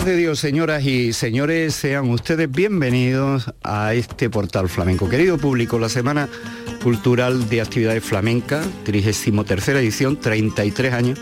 paz 0.00 0.06
de 0.06 0.16
Dios, 0.16 0.38
señoras 0.38 0.82
y 0.86 1.12
señores, 1.12 1.74
sean 1.74 2.08
ustedes 2.08 2.50
bienvenidos 2.50 3.52
a 3.62 3.92
este 3.92 4.30
portal 4.30 4.70
flamenco. 4.70 5.10
Querido 5.10 5.36
público, 5.36 5.78
la 5.78 5.90
Semana 5.90 6.26
Cultural 6.82 7.50
de 7.50 7.60
Actividades 7.60 8.02
Flamencas, 8.02 8.66
33 8.84 9.68
edición, 9.76 10.18
33 10.18 10.94
años 10.94 11.18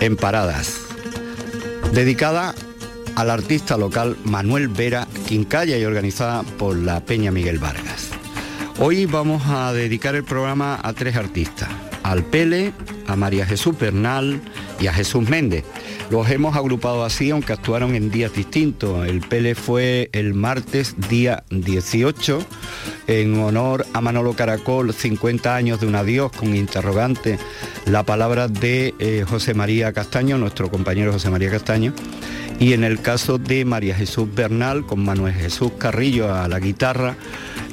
en 0.00 0.16
paradas, 0.16 0.78
dedicada 1.94 2.54
al 3.14 3.30
artista 3.30 3.78
local 3.78 4.18
Manuel 4.24 4.68
Vera 4.68 5.08
Quincalla 5.26 5.78
y 5.78 5.84
organizada 5.86 6.42
por 6.42 6.76
la 6.76 7.00
Peña 7.00 7.30
Miguel 7.30 7.58
Vargas. 7.58 8.10
Hoy 8.78 9.06
vamos 9.06 9.42
a 9.46 9.72
dedicar 9.72 10.14
el 10.16 10.24
programa 10.24 10.78
a 10.82 10.92
tres 10.92 11.16
artistas, 11.16 11.70
al 12.02 12.24
Pele, 12.24 12.74
a 13.06 13.16
María 13.16 13.46
Jesús 13.46 13.78
Bernal 13.78 14.42
y 14.80 14.86
a 14.86 14.92
Jesús 14.92 15.26
Méndez. 15.30 15.64
Los 16.10 16.30
hemos 16.30 16.56
agrupado 16.56 17.04
así, 17.04 17.30
aunque 17.30 17.52
actuaron 17.52 17.96
en 17.96 18.10
días 18.10 18.32
distintos. 18.32 19.06
El 19.08 19.20
Pele 19.20 19.56
fue 19.56 20.08
el 20.12 20.34
martes 20.34 20.94
día 21.08 21.42
18, 21.50 22.46
en 23.08 23.40
honor 23.40 23.84
a 23.92 24.00
Manolo 24.00 24.34
Caracol, 24.34 24.92
50 24.92 25.56
años 25.56 25.80
de 25.80 25.88
un 25.88 25.96
adiós 25.96 26.30
con 26.30 26.54
interrogante, 26.54 27.40
la 27.86 28.04
palabra 28.04 28.46
de 28.46 28.94
eh, 29.00 29.24
José 29.28 29.54
María 29.54 29.92
Castaño, 29.92 30.38
nuestro 30.38 30.70
compañero 30.70 31.12
José 31.12 31.28
María 31.28 31.50
Castaño. 31.50 31.92
Y 32.60 32.72
en 32.72 32.84
el 32.84 33.00
caso 33.02 33.36
de 33.38 33.64
María 33.64 33.96
Jesús 33.96 34.32
Bernal, 34.32 34.86
con 34.86 35.04
Manuel 35.04 35.34
Jesús 35.34 35.72
Carrillo 35.76 36.32
a 36.32 36.46
la 36.46 36.60
guitarra, 36.60 37.16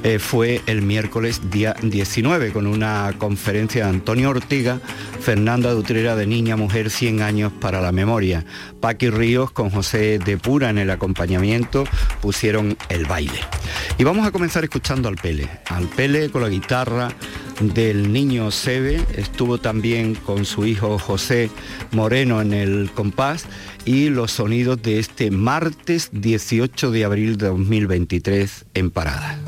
eh, 0.04 0.18
fue 0.18 0.60
el 0.66 0.82
miércoles 0.82 1.50
día 1.50 1.74
19 1.82 2.52
con 2.52 2.66
una 2.66 3.14
conferencia 3.16 3.84
de 3.84 3.90
Antonio 3.90 4.28
Ortiga, 4.28 4.78
Fernanda 5.20 5.72
Dutrera 5.72 6.14
de 6.14 6.26
Niña 6.26 6.56
Mujer 6.56 6.90
100 6.90 7.22
años 7.22 7.52
para 7.58 7.80
la 7.80 7.90
memoria. 7.90 8.44
Paqui 8.80 9.08
Ríos 9.08 9.50
con 9.50 9.70
José 9.70 10.18
de 10.18 10.36
Pura 10.36 10.68
en 10.68 10.76
el 10.76 10.90
acompañamiento 10.90 11.84
pusieron 12.20 12.76
el 12.90 13.06
baile. 13.06 13.40
Y 13.96 14.04
vamos 14.04 14.26
a 14.26 14.30
comenzar 14.30 14.62
escuchando 14.62 15.08
al 15.08 15.16
Pele. 15.16 15.48
Al 15.70 15.88
Pele 15.88 16.28
con 16.28 16.42
la 16.42 16.50
guitarra 16.50 17.08
del 17.60 18.12
niño 18.12 18.50
Sebe, 18.50 19.00
estuvo 19.16 19.56
también 19.58 20.16
con 20.16 20.44
su 20.44 20.66
hijo 20.66 20.98
José 20.98 21.50
Moreno 21.92 22.42
en 22.42 22.52
el 22.52 22.90
compás 22.92 23.46
y 23.84 24.10
los 24.10 24.32
sonidos 24.32 24.82
de 24.82 24.98
este 24.98 25.30
martes 25.30 26.10
18 26.12 26.90
de 26.90 27.04
abril 27.04 27.38
de 27.38 27.46
2023 27.46 28.66
en 28.74 28.90
Parada. 28.90 29.38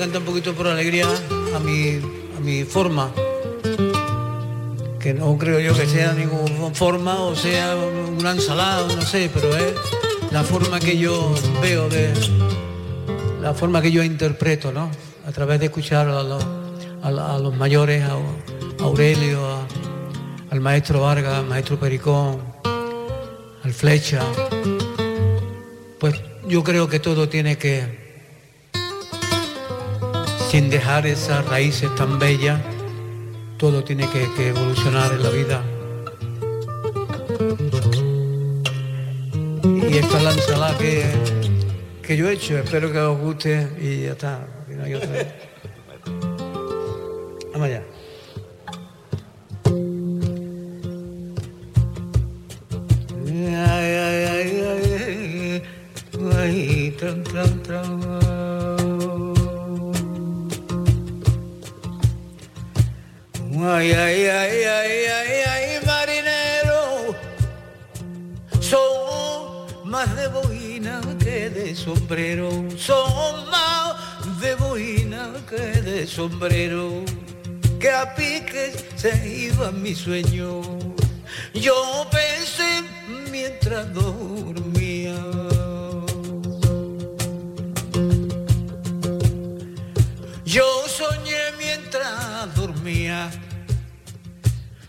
Cantar 0.00 0.20
un 0.20 0.26
poquito 0.26 0.54
por 0.54 0.66
alegría 0.66 1.06
a 1.54 1.58
mi, 1.58 2.00
a 2.36 2.40
mi 2.40 2.64
forma, 2.64 3.10
que 5.00 5.14
no 5.14 5.36
creo 5.38 5.60
yo 5.60 5.76
que 5.76 5.86
sea 5.86 6.12
ninguna 6.12 6.74
forma 6.74 7.20
o 7.20 7.34
sea 7.34 7.76
una 8.18 8.32
ensalada, 8.32 8.86
no 8.94 9.02
sé, 9.02 9.30
pero 9.32 9.56
es 9.56 9.74
la 10.32 10.42
forma 10.42 10.80
que 10.80 10.98
yo 10.98 11.34
veo 11.62 11.88
de 11.88 12.12
la 13.40 13.54
forma 13.54 13.80
que 13.80 13.92
yo 13.92 14.02
interpreto, 14.02 14.72
¿no? 14.72 14.90
A 15.26 15.32
través 15.32 15.60
de 15.60 15.66
escuchar 15.66 16.08
a 16.08 16.22
los, 16.22 17.56
mayores, 17.56 18.02
a, 18.02 18.12
a 18.12 18.84
Aurelio, 18.84 19.40
al 20.50 20.60
maestro 20.60 21.00
Vargas, 21.02 21.38
al 21.38 21.46
maestro 21.46 21.78
Pericón, 21.78 22.40
al 23.62 23.72
Flecha. 23.72 24.22
Pues 25.98 26.20
yo 26.48 26.62
creo 26.62 26.88
que 26.88 26.98
todo 27.00 27.28
tiene 27.28 27.56
que 27.56 28.05
sin 30.48 30.70
dejar 30.70 31.06
esas 31.06 31.44
raíces 31.46 31.92
tan 31.96 32.18
bellas, 32.18 32.60
todo 33.58 33.82
tiene 33.82 34.08
que, 34.08 34.48
evolucionar 34.48 35.12
en 35.12 35.22
la 35.22 35.30
vida. 35.30 35.62
Y 39.90 39.98
esta 39.98 40.18
es 40.18 40.22
la 40.22 40.32
ensalada 40.32 40.78
que, 40.78 41.04
que 42.02 42.16
yo 42.16 42.28
he 42.28 42.34
hecho, 42.34 42.58
espero 42.58 42.92
que 42.92 42.98
os 42.98 43.18
guste 43.18 43.68
y 43.80 44.04
ya 44.04 44.12
está. 44.12 44.46
no 44.68 44.84
hay 44.84 44.94
otra. 44.94 45.08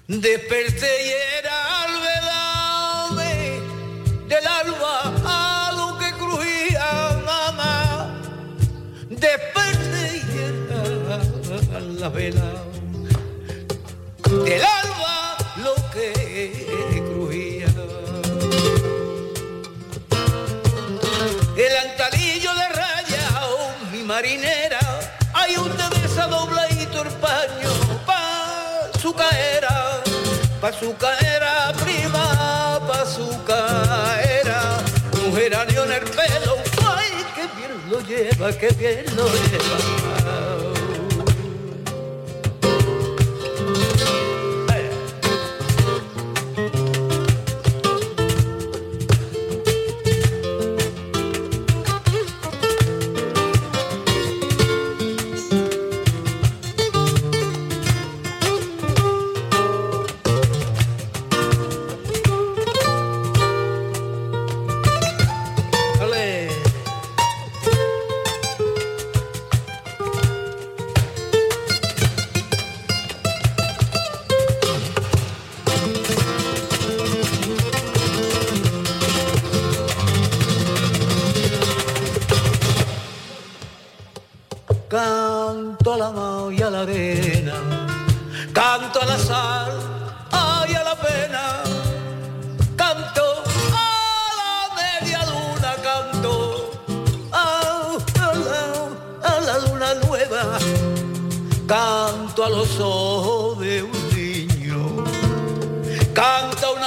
Desperté 0.08 1.06
y 1.06 1.10
era 1.40 1.84
alvedame 1.84 3.60
del 4.28 4.48
alba 4.48 5.14
a 5.26 5.72
lo 5.74 5.98
que 6.00 6.12
crujía 6.14 7.22
mamá. 7.26 8.20
Desperté 9.10 10.24
y 10.24 10.38
era 10.40 11.20
la 12.00 12.10
vela 12.10 12.52
del 14.46 14.64
alba 14.64 15.38
lo 15.58 15.76
que 15.92 17.04
crujía. 17.12 17.68
El 21.58 21.90
antalillo 21.90 22.54
de 22.54 22.68
raya, 22.70 23.42
oh, 23.46 23.72
mi 23.92 24.04
marinera, 24.04 24.67
pa' 30.68 30.74
su 30.74 30.94
caera 30.98 31.72
prima, 31.82 32.78
pa' 32.88 33.06
su 33.06 33.26
caera, 33.46 34.80
mujer 35.14 35.56
año 35.56 35.86
en 35.86 35.92
el 35.94 36.04
pelo, 36.04 36.58
ay, 36.86 37.26
qué 37.36 37.48
bien 37.56 37.90
lo 37.90 38.02
lleva, 38.02 38.52
qué 38.52 38.68
bien 38.74 39.06
lo 39.16 39.28
lleva. 39.30 40.27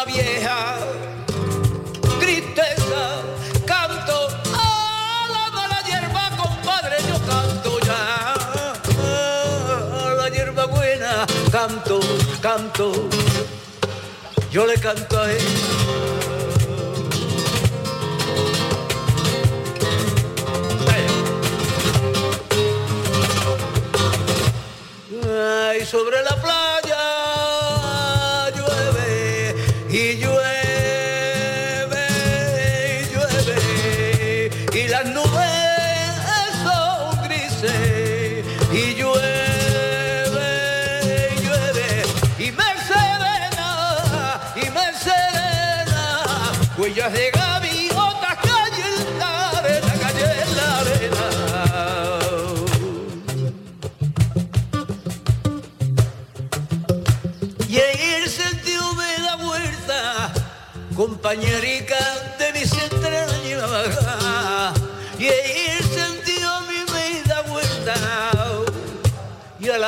una 0.02 0.04
vieja 0.04 0.78
tristeza. 2.19 3.23
Canto 3.66 4.28
a 4.54 5.26
la 5.30 5.50
mala 5.50 5.83
hierba, 5.87 6.30
compadre, 6.37 6.97
yo 7.09 7.19
canto 7.26 7.78
ya. 7.80 8.35
A 9.02 10.14
la 10.14 10.28
hierba 10.28 10.66
buena, 10.66 11.26
canto, 11.50 12.00
canto. 12.40 13.09
Yo 14.50 14.66
le 14.66 14.75
canto 14.75 15.21
a 15.21 15.30
él 15.30 15.38
ella. 25.76 25.87
sobre 25.87 26.23
la 26.23 26.39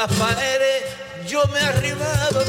las 0.07 0.19
paredes 0.19 0.83
yo 1.29 1.45
me 1.53 1.61
he 1.61 1.63
arrimado 1.63 2.43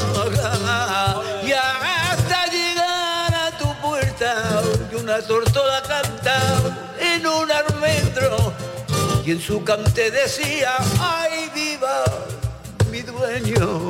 y 1.46 1.52
hasta 1.52 2.46
llegar 2.46 3.32
a 3.32 3.56
tu 3.56 3.72
puerta 3.80 4.60
y 4.90 4.94
una 4.96 5.22
tortola 5.22 5.80
canta 5.86 6.36
en 6.98 7.24
un 7.24 7.48
almendro. 7.52 8.52
Y 9.24 9.32
en 9.32 9.40
su 9.40 9.62
cante 9.62 10.10
decía 10.10 10.74
ay 10.98 11.48
viva 11.54 12.04
mi 12.90 13.02
dueño 13.02 13.83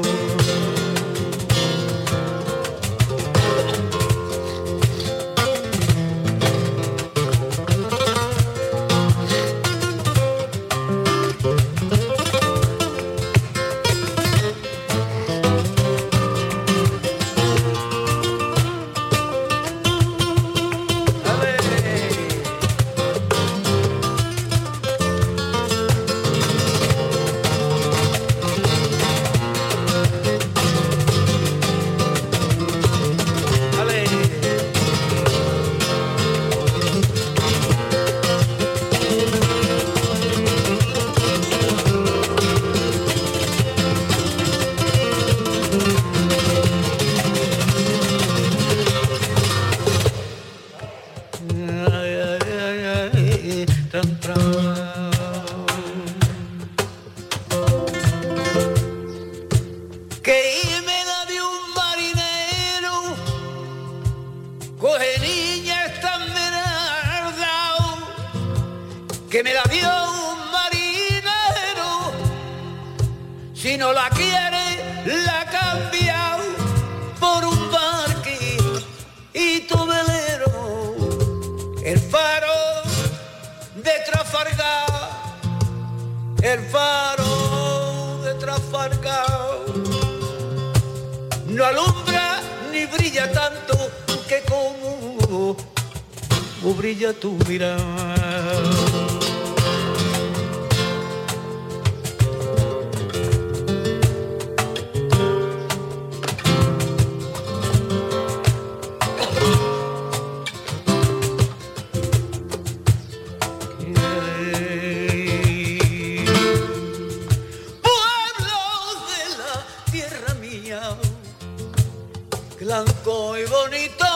blanco 122.65 123.37
y 123.37 123.45
bonito 123.45 124.07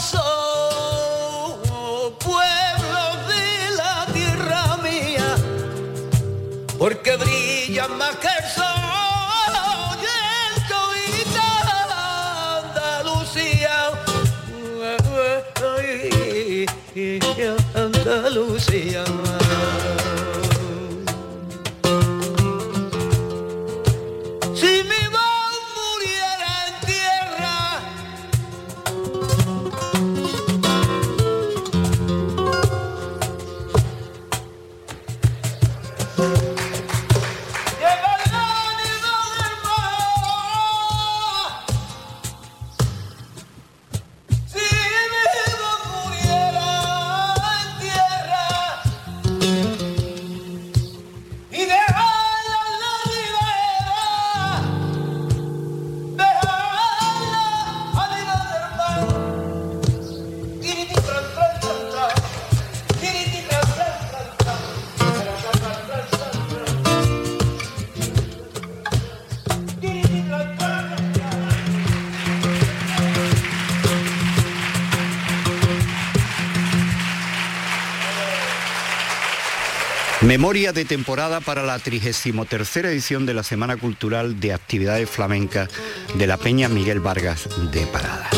soy, 0.00 1.60
pueblo 2.18 3.02
de 3.28 3.76
la 3.76 4.06
tierra 4.12 4.78
mía, 4.78 5.36
porque 6.78 7.16
brilla 7.16 7.88
más 7.88 8.16
que 8.16 8.28
el 8.28 8.44
sol 8.54 8.64
y 16.94 17.18
el 17.18 17.56
Andalucía, 17.74 19.04
Andalucía. 19.04 19.29
Memoria 80.50 80.72
de 80.72 80.84
temporada 80.84 81.40
para 81.40 81.62
la 81.62 81.78
33 81.78 82.76
edición 82.78 83.24
de 83.24 83.34
la 83.34 83.44
Semana 83.44 83.76
Cultural 83.76 84.40
de 84.40 84.52
Actividades 84.52 85.08
Flamencas 85.08 85.68
de 86.14 86.26
la 86.26 86.38
Peña 86.38 86.68
Miguel 86.68 86.98
Vargas 86.98 87.48
de 87.70 87.86
Parada. 87.86 88.28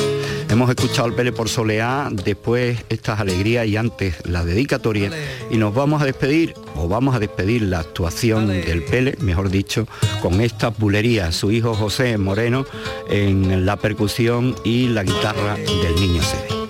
Hemos 0.50 0.68
escuchado 0.68 1.08
el 1.08 1.14
Pele 1.14 1.32
por 1.32 1.48
Soleá, 1.48 2.10
después 2.12 2.84
estas 2.90 3.18
alegrías 3.18 3.66
y 3.66 3.78
antes 3.78 4.16
la 4.26 4.44
dedicatoria 4.44 5.10
y 5.50 5.56
nos 5.56 5.74
vamos 5.74 6.02
a 6.02 6.04
despedir, 6.04 6.52
o 6.76 6.86
vamos 6.86 7.16
a 7.16 7.18
despedir 7.18 7.62
la 7.62 7.78
actuación 7.78 8.46
del 8.46 8.82
Pele, 8.82 9.16
mejor 9.20 9.48
dicho, 9.48 9.88
con 10.20 10.42
esta 10.42 10.68
bulería, 10.68 11.32
su 11.32 11.50
hijo 11.50 11.72
José 11.72 12.18
Moreno 12.18 12.66
en 13.08 13.64
la 13.64 13.76
percusión 13.76 14.54
y 14.64 14.88
la 14.88 15.02
guitarra 15.02 15.54
del 15.54 15.94
niño 15.94 16.22
Sede. 16.22 16.61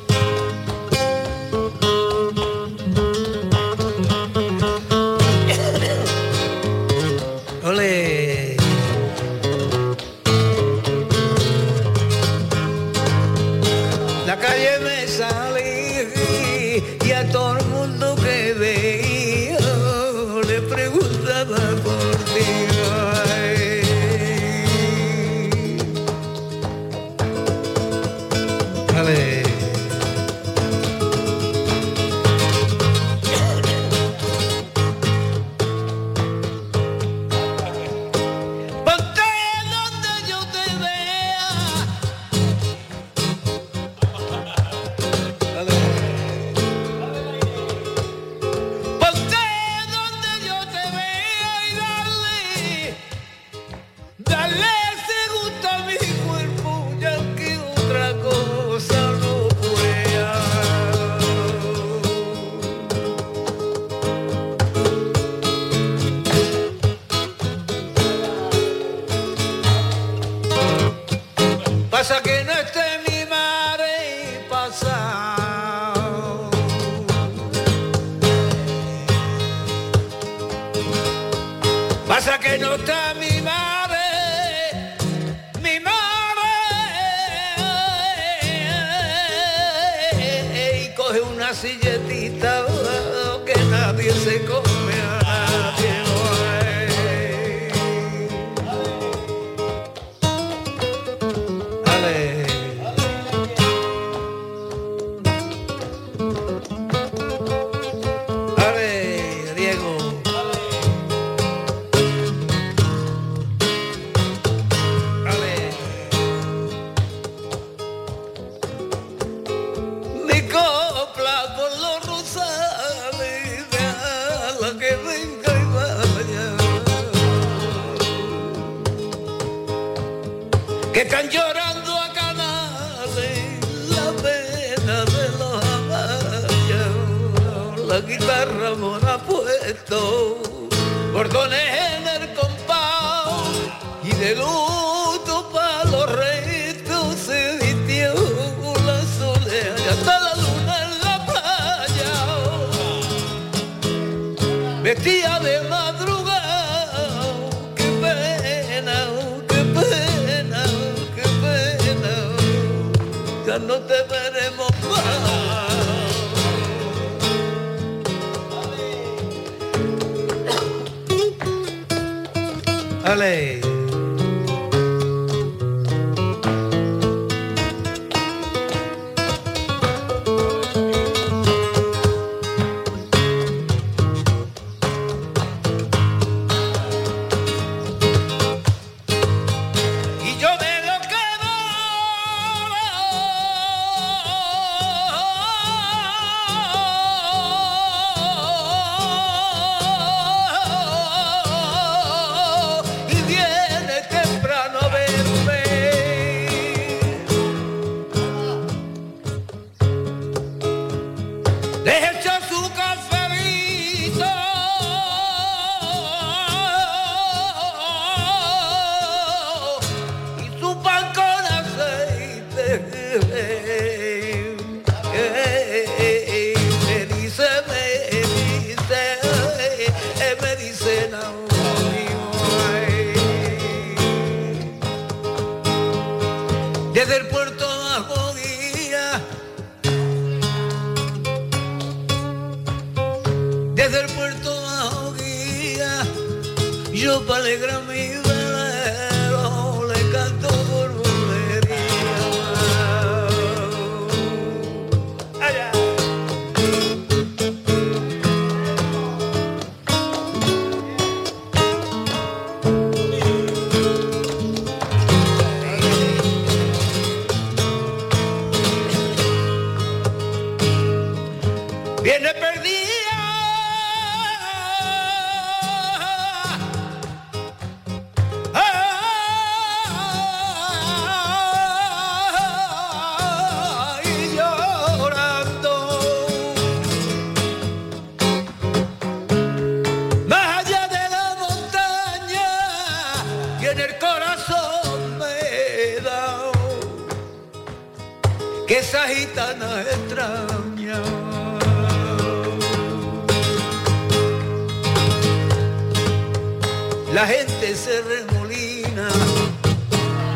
La 307.13 307.27
gente 307.27 307.75
se 307.77 308.01
remolina 308.01 309.07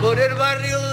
por 0.02 0.20
el 0.20 0.34
barrio 0.34 0.85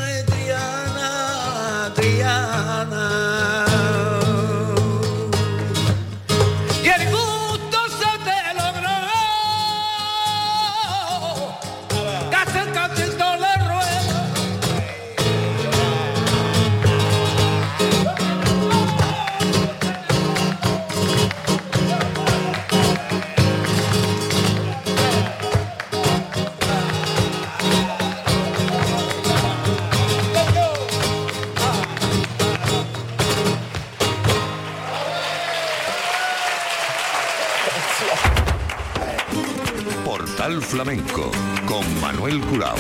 Flamenco 40.84 41.32
con 41.66 42.02
Manuel 42.02 42.42
Curao. 42.42 42.76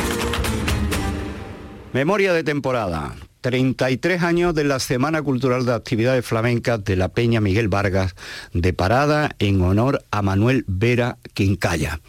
Memoria 1.93 2.33
de 2.33 2.43
temporada. 2.43 3.15
33 3.39 4.23
años 4.23 4.53
de 4.53 4.65
la 4.65 4.79
Semana 4.79 5.21
Cultural 5.21 5.65
de 5.65 5.73
Actividades 5.73 6.25
Flamencas 6.25 6.83
de 6.83 6.97
la 6.97 7.07
Peña 7.07 7.39
Miguel 7.39 7.69
Vargas, 7.69 8.13
de 8.51 8.73
parada 8.73 9.33
en 9.39 9.61
honor 9.61 10.03
a 10.11 10.21
Manuel 10.21 10.65
Vera 10.67 11.17
Quincalla. 11.33 12.01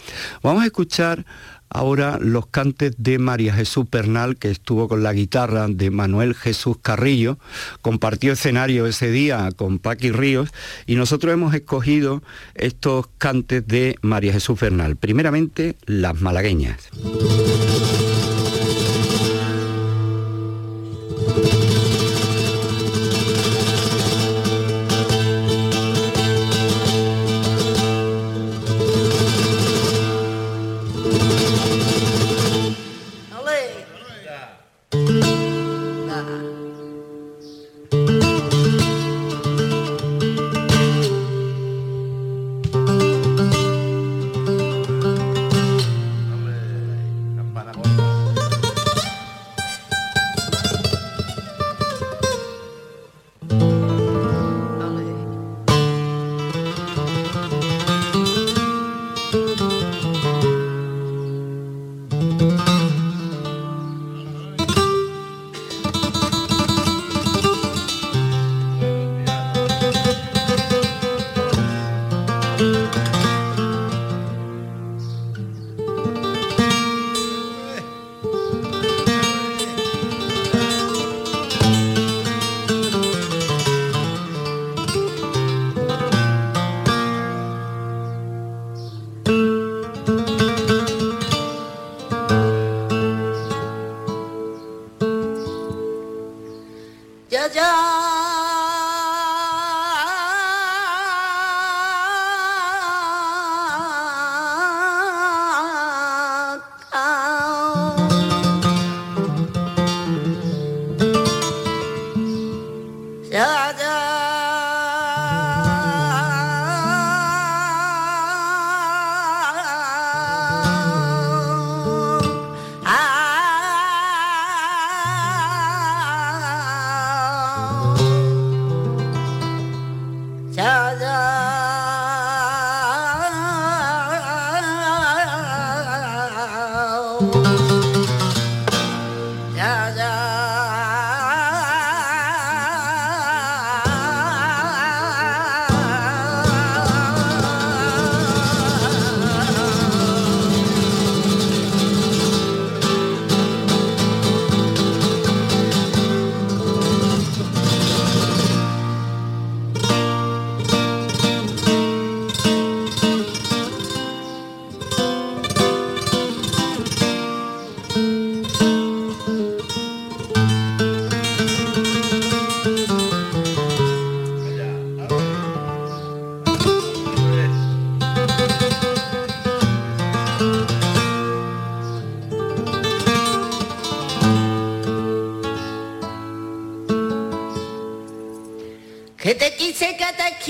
Vamos 0.42 0.64
a 0.64 0.66
escuchar 0.66 1.26
ahora 1.70 2.18
los 2.20 2.46
cantes 2.46 2.94
de 2.98 3.18
María 3.18 3.54
Jesús 3.54 3.86
Pernal, 3.88 4.36
que 4.36 4.50
estuvo 4.50 4.88
con 4.88 5.02
la 5.02 5.12
guitarra 5.12 5.66
de 5.68 5.90
Manuel 5.90 6.34
Jesús 6.34 6.76
Carrillo, 6.80 7.38
compartió 7.82 8.32
escenario 8.32 8.86
ese 8.86 9.10
día 9.10 9.50
con 9.56 9.78
Paqui 9.78 10.10
Ríos 10.10 10.50
y 10.86 10.96
nosotros 10.96 11.32
hemos 11.32 11.54
escogido 11.54 12.22
estos 12.54 13.08
cantes 13.18 13.66
de 13.66 13.96
María 14.02 14.32
Jesús 14.32 14.58
Pernal. 14.58 14.96
Primeramente, 14.96 15.76
las 15.86 16.20
malagueñas. 16.20 16.90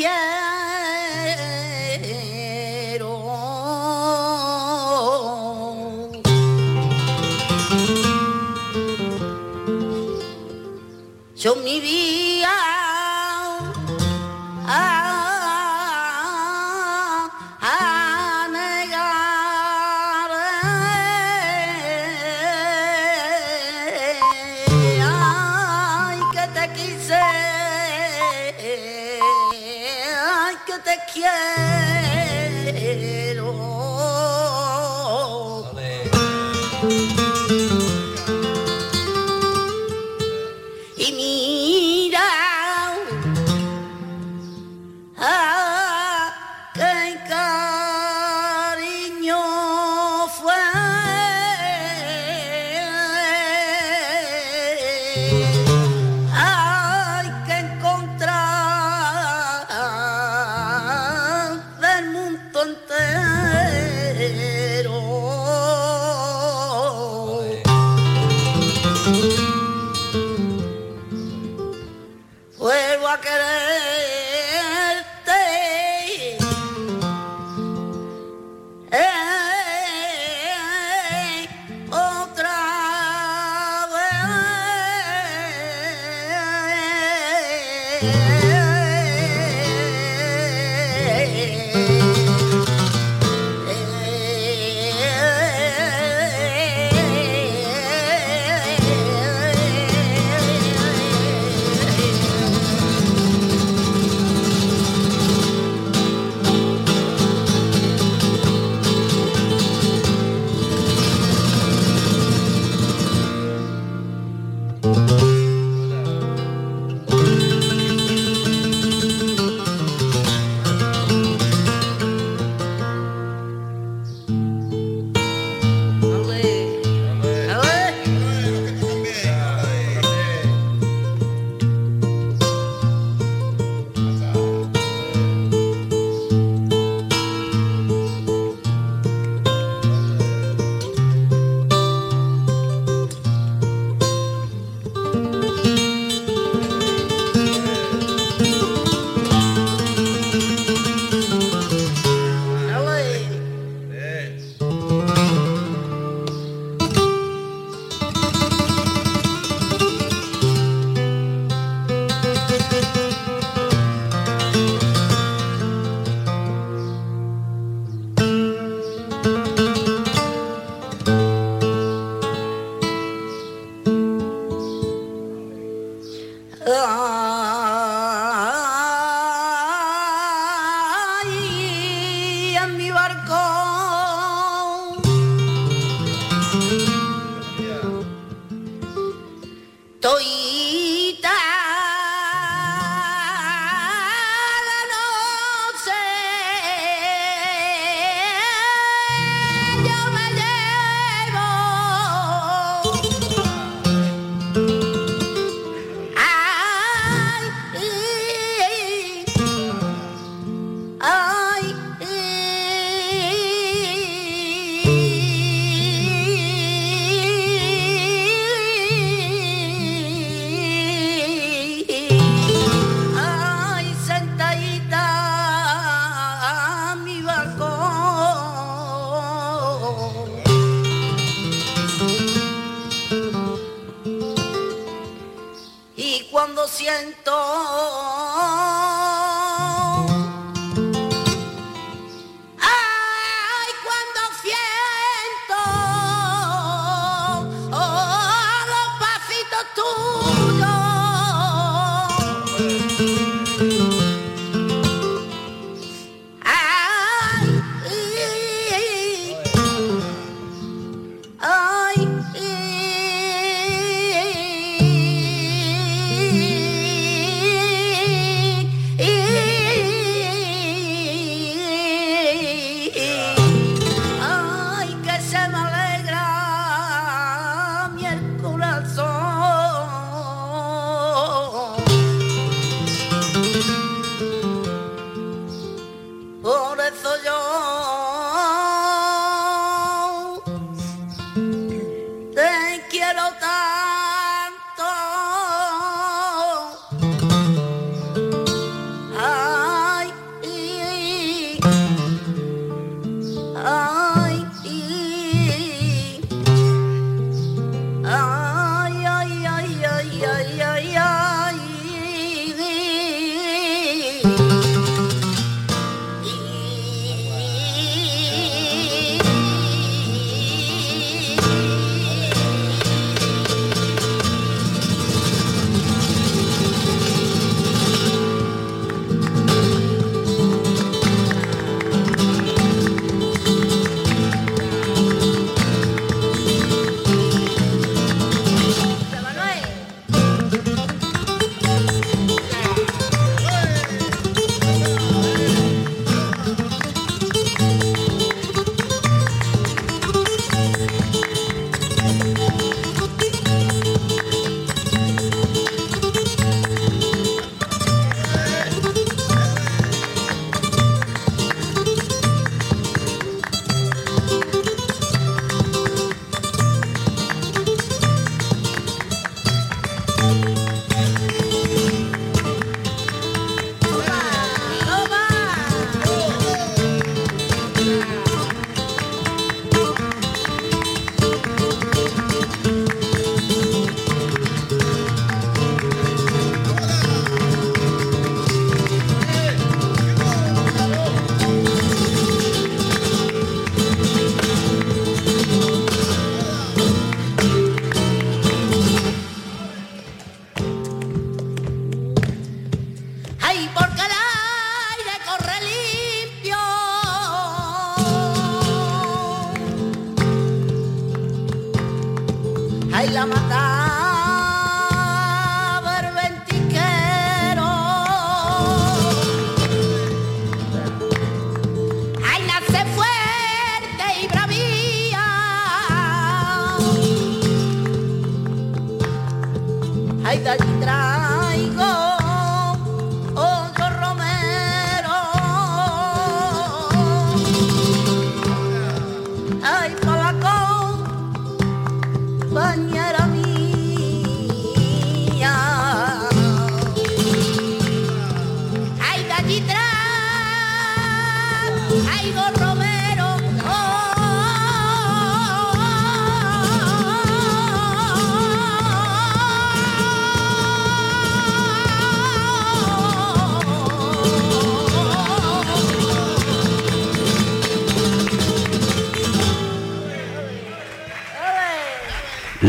Del 0.04 0.43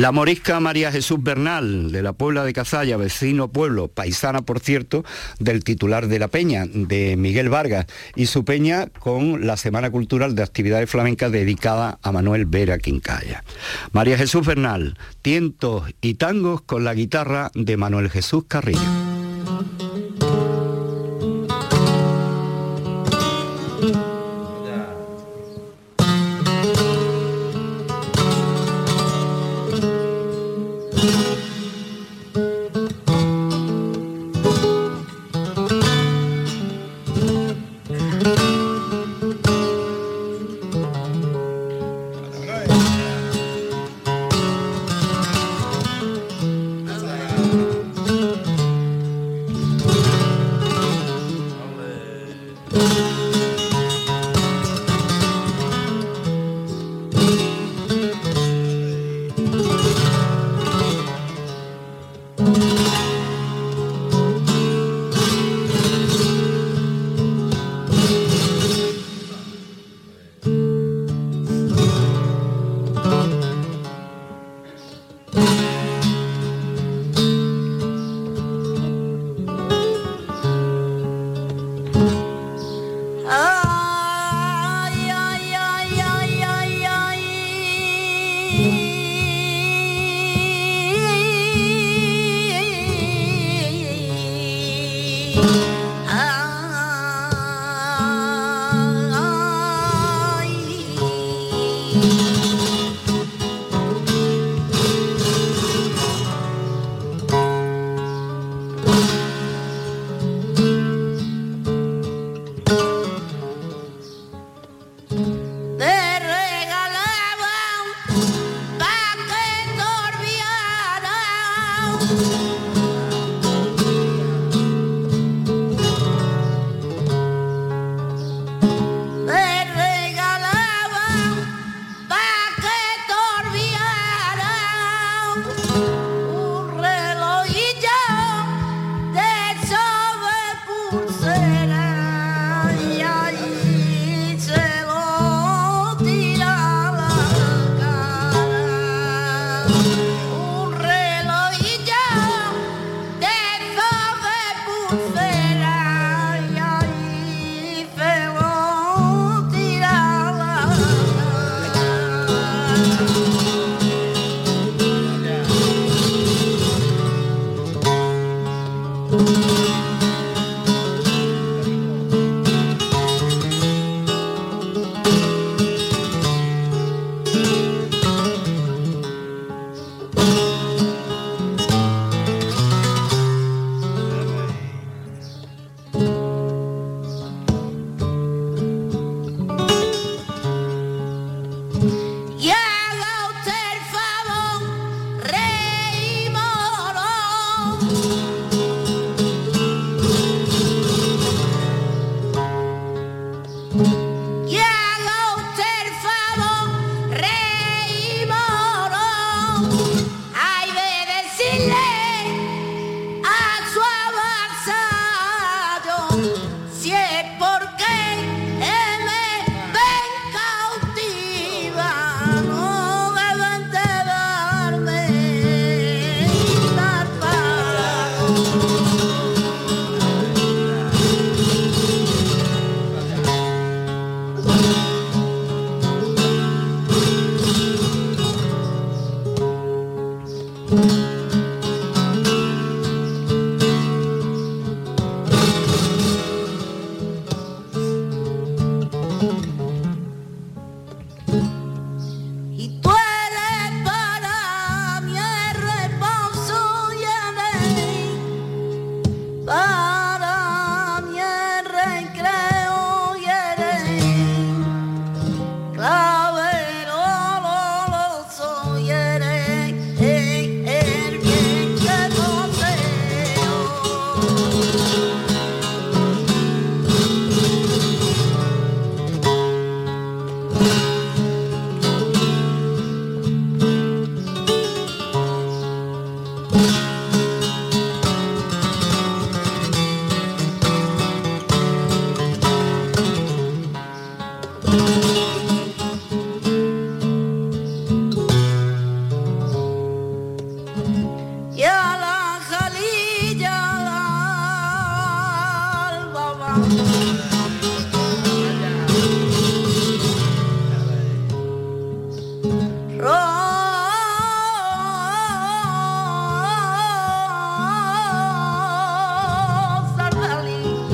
La 0.05 0.11
morisca 0.11 0.59
María 0.59 0.91
Jesús 0.91 1.17
Bernal, 1.23 1.91
de 1.91 2.03
la 2.03 2.13
Puebla 2.13 2.43
de 2.43 2.53
Cazalla, 2.53 2.95
vecino 2.95 3.47
pueblo, 3.47 3.87
paisana 3.87 4.43
por 4.43 4.59
cierto, 4.59 5.03
del 5.39 5.63
titular 5.63 6.07
de 6.07 6.19
la 6.19 6.27
peña, 6.27 6.67
de 6.71 7.15
Miguel 7.17 7.49
Vargas, 7.49 7.87
y 8.15 8.27
su 8.27 8.45
peña 8.45 8.85
con 8.99 9.47
la 9.47 9.57
Semana 9.57 9.89
Cultural 9.89 10.35
de 10.35 10.43
Actividades 10.43 10.91
Flamencas 10.91 11.31
dedicada 11.31 11.97
a 12.03 12.11
Manuel 12.11 12.45
Vera 12.45 12.77
Quincaya. 12.77 13.43
María 13.93 14.15
Jesús 14.15 14.45
Bernal, 14.45 14.95
tientos 15.23 15.91
y 16.01 16.13
tangos 16.13 16.61
con 16.61 16.83
la 16.83 16.93
guitarra 16.93 17.49
de 17.55 17.75
Manuel 17.75 18.11
Jesús 18.11 18.43
Carrillo. 18.47 18.79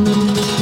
Ay, 0.04 0.16
yo 0.16 0.61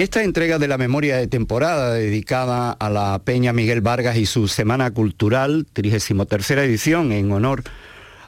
En 0.00 0.04
esta 0.04 0.22
entrega 0.22 0.58
de 0.58 0.66
la 0.66 0.78
memoria 0.78 1.18
de 1.18 1.26
temporada 1.26 1.92
dedicada 1.92 2.72
a 2.72 2.88
la 2.88 3.20
Peña 3.22 3.52
Miguel 3.52 3.82
Vargas 3.82 4.16
y 4.16 4.24
su 4.24 4.48
Semana 4.48 4.92
Cultural, 4.92 5.66
33 5.74 6.52
edición, 6.52 7.12
en 7.12 7.30
honor 7.30 7.64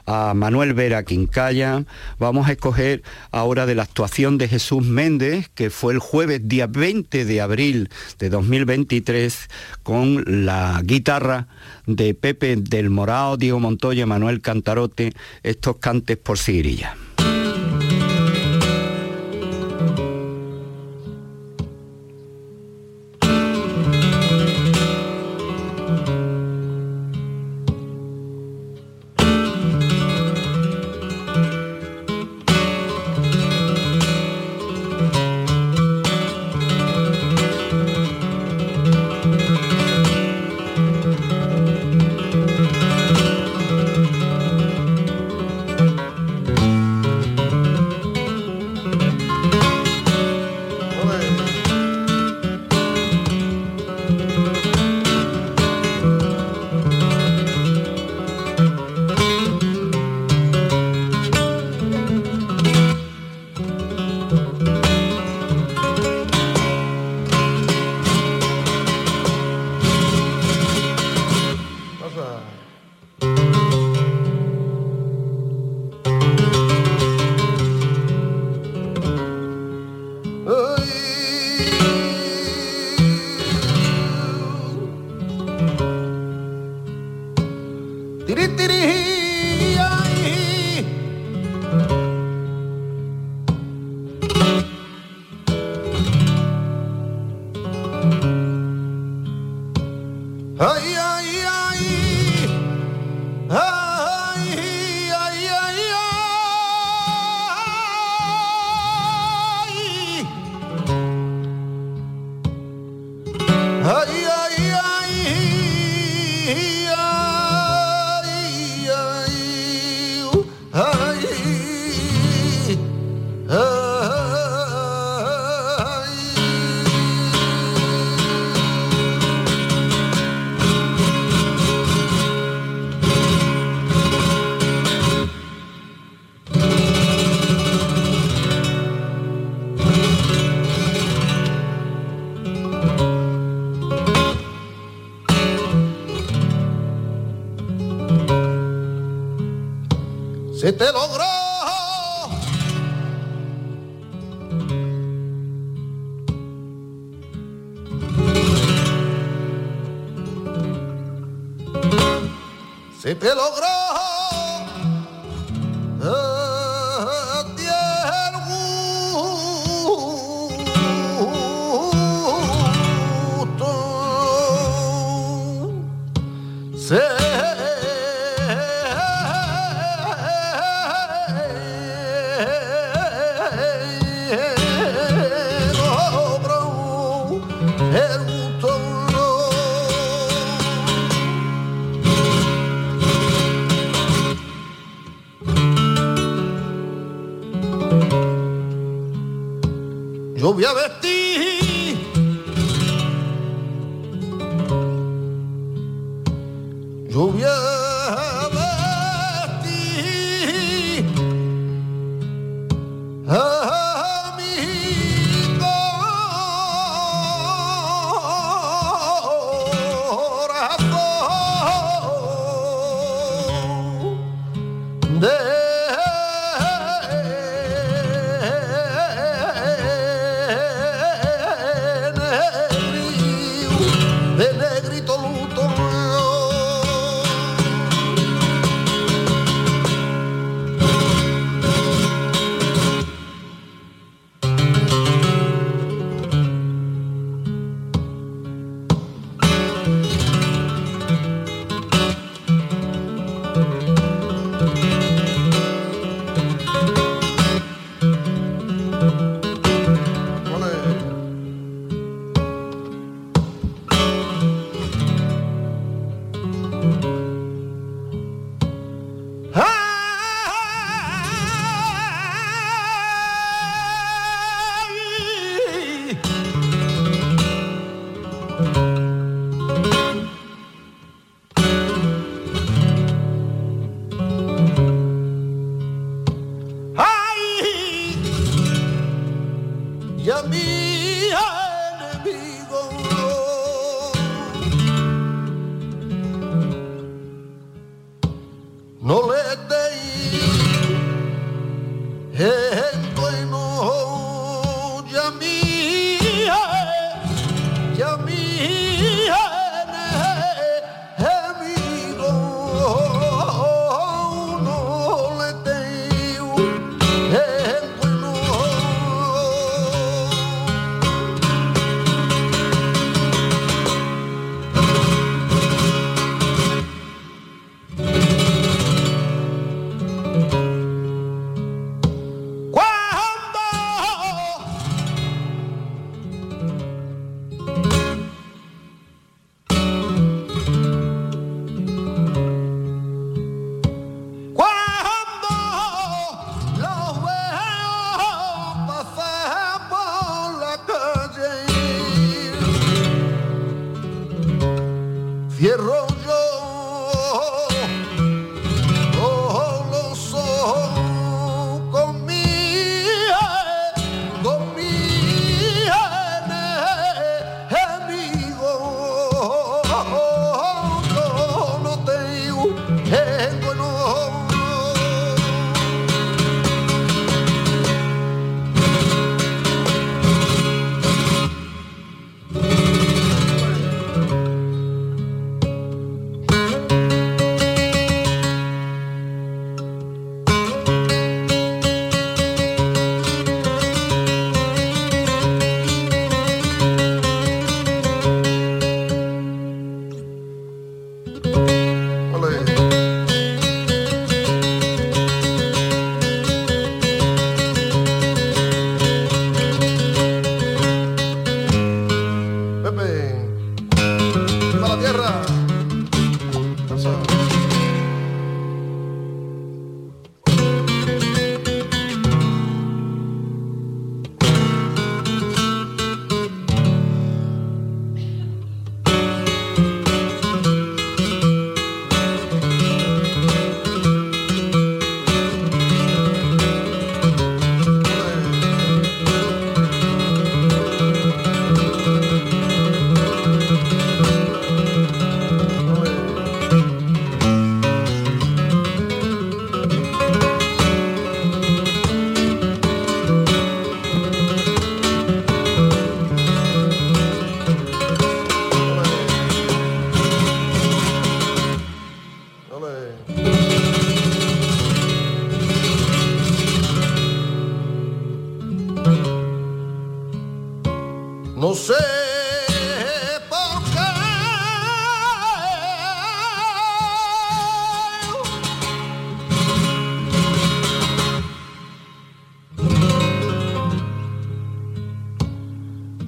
a 0.05 0.35
Manuel 0.35 0.75
Vera 0.75 1.01
Quincaya. 1.01 1.83
Vamos 2.19 2.47
a 2.47 2.51
escoger 2.51 3.01
ahora 3.31 3.65
de 3.65 3.73
la 3.73 3.81
actuación 3.81 4.37
de 4.37 4.49
Jesús 4.49 4.85
Méndez, 4.85 5.49
que 5.55 5.71
fue 5.71 5.93
el 5.93 5.99
jueves 5.99 6.47
día 6.47 6.67
20 6.67 7.25
de 7.25 7.41
abril 7.41 7.89
de 8.19 8.29
2023, 8.29 9.49
con 9.81 10.45
la 10.45 10.79
guitarra 10.83 11.47
de 11.87 12.13
Pepe 12.13 12.55
del 12.55 12.91
Morao, 12.91 13.35
Diego 13.35 13.59
Montoya, 13.59 14.05
Manuel 14.05 14.41
Cantarote, 14.41 15.13
estos 15.41 15.77
cantes 15.77 16.17
por 16.17 16.37
Sigrilla. 16.37 16.95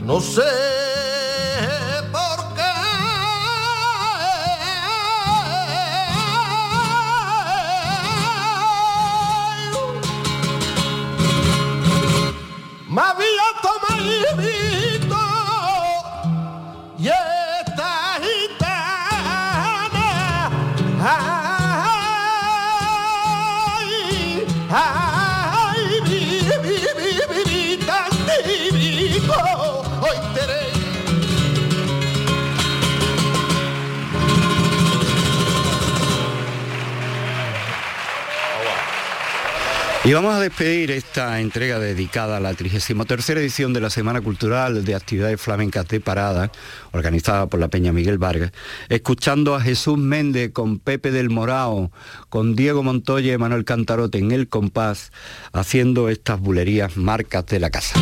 No 0.06 0.22
sé. 0.22 0.75
Y 40.06 40.14
vamos 40.14 40.36
a 40.36 40.40
despedir 40.40 40.92
esta 40.92 41.42
entrega 41.42 41.80
dedicada 41.80 42.38
a 42.38 42.40
la 42.40 42.54
33 42.54 43.30
edición 43.32 43.74
de 43.74 43.82
la 43.82 43.90
Semana 43.90 44.22
Cultural 44.22 44.86
de 44.86 44.94
Actividades 44.94 45.42
Flamencas 45.42 45.88
de 45.88 46.00
Parada, 46.00 46.52
organizada 46.92 47.48
por 47.48 47.60
la 47.60 47.70
Peña 47.70 47.92
Miguel 47.92 48.20
Vargas, 48.20 48.52
escuchando 48.90 49.56
a 49.56 49.62
Jesús 49.62 49.98
Méndez 49.98 50.52
con 50.52 50.78
Pepe 50.78 51.10
del 51.10 51.32
Morao, 51.32 51.92
con 52.30 52.56
Diego 52.56 52.84
Montoya 52.84 53.34
y 53.34 53.38
Manuel 53.40 53.66
Cantarote 53.66 54.20
en 54.20 54.32
el 54.32 54.48
compás, 54.48 55.12
haciendo 55.54 56.08
estas 56.10 56.40
bulerías 56.40 56.98
marcas 56.98 57.48
de 57.48 57.60
la 57.60 57.72
casa. 57.72 58.00